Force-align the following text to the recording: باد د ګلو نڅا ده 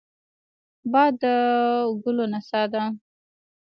باد 0.91 1.13
د 1.21 1.23
ګلو 2.01 2.25
نڅا 2.31 2.61
ده 2.71 2.83